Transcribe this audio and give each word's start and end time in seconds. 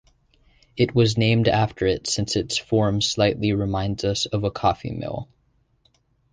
It 0.75 0.95
was 0.95 1.15
named 1.15 1.47
after 1.47 1.85
it 1.85 2.07
since 2.07 2.35
its 2.35 2.57
form 2.57 3.01
slightly 3.01 3.53
reminds 3.53 4.03
us 4.03 4.25
of 4.25 4.43
a 4.43 4.49
coffee 4.49 4.89
mill. 4.95 5.27